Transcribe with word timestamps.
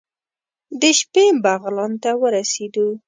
د 0.81 0.83
شپې 0.99 1.25
بغلان 1.43 1.93
ته 2.03 2.11
ورسېدو. 2.21 2.87